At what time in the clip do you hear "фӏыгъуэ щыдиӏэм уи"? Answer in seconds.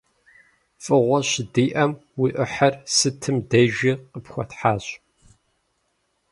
0.83-2.29